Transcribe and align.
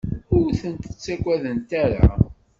Ur 0.37 0.47
tent-ttagadent 0.59 1.71
ara. 1.83 2.09